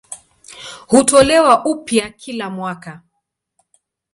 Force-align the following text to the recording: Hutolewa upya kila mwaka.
Hutolewa 0.87 1.65
upya 1.65 2.09
kila 2.09 2.49
mwaka. 2.49 3.01